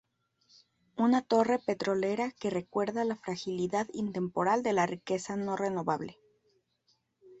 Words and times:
Una 0.97 1.21
torre 1.21 1.59
petrolera 1.59 2.31
que 2.39 2.49
recuerda 2.49 3.03
la 3.03 3.15
fragilidad 3.17 3.87
intemporal 3.93 4.63
de 4.63 4.73
la 4.73 4.87
riqueza 4.87 5.35
no 5.35 5.55
renovable. 5.55 6.17